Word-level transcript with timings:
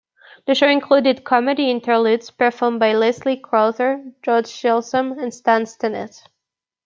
The 0.47 0.55
show 0.55 0.67
included 0.67 1.23
"comedy 1.25 1.69
interludes" 1.69 2.31
performed 2.31 2.79
by 2.79 2.93
Leslie 2.95 3.37
Crowther, 3.37 4.03
George 4.23 4.47
Chisholm 4.51 5.11
and 5.11 5.31
Stan 5.31 5.65
Stennett. 5.65 6.23